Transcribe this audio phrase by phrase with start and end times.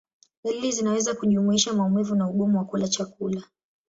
[0.43, 3.43] Dalili zinaweza kujumuisha maumivu na ugumu wa kula chakula.